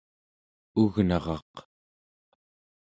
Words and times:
ugnaraq 0.81 1.53